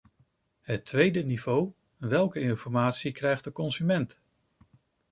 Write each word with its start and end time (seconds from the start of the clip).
Het 0.61 0.85
tweede 0.85 1.23
niveau: 1.23 1.73
welke 1.97 2.39
informatie 2.39 3.11
krijgt 3.11 3.43
de 3.43 3.51
consument? 3.51 4.21